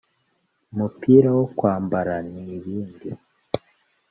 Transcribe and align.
umupira 0.73 1.29
wo 1.37 1.45
kwambara 1.57 2.15
n’ibindi 2.31 3.09